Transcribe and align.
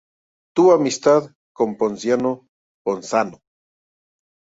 Tuvo 0.55 0.73
amistad 0.73 1.29
con 1.53 1.77
Ponciano 1.77 2.47
Ponzano. 2.83 3.37